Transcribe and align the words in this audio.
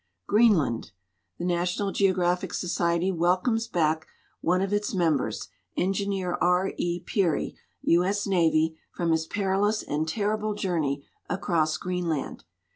Gkeenland. 0.27 0.89
The 1.37 1.45
National 1.45 1.91
Geographic 1.91 2.55
Society 2.55 3.11
welcomes 3.11 3.67
back 3.67 4.07
one 4.39 4.63
of 4.63 4.73
its 4.73 4.95
members, 4.95 5.47
Engineer 5.77 6.39
R. 6.41 6.73
E. 6.77 7.01
Peary, 7.01 7.55
U. 7.83 8.03
S. 8.03 8.25
Navy, 8.25 8.79
from 8.91 9.11
his 9.11 9.27
perilous 9.27 9.83
and 9.83 10.07
terrible 10.07 10.55
journey 10.55 11.05
across 11.29 11.77
Greenland. 11.77 12.45